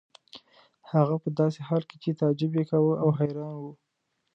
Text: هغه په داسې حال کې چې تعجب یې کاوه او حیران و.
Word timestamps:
هغه 0.91 1.15
په 1.23 1.29
داسې 1.39 1.59
حال 1.67 1.83
کې 1.89 1.95
چې 2.03 2.17
تعجب 2.19 2.51
یې 2.57 2.63
کاوه 2.69 2.95
او 3.03 3.09
حیران 3.19 3.55
و. 3.59 3.63